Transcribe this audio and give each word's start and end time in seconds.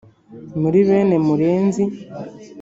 Muri 0.61 0.79
bene 0.89 1.15
Murenzi 1.25 1.83